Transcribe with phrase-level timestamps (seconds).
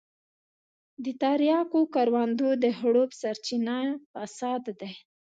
[1.03, 3.77] د تریاکو کروندو د خړوب سرچينه
[4.13, 4.91] فساد دی.